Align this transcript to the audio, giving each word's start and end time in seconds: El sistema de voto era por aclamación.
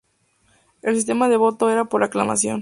El 0.81 0.95
sistema 0.95 1.29
de 1.29 1.37
voto 1.37 1.69
era 1.69 1.85
por 1.85 2.03
aclamación. 2.03 2.59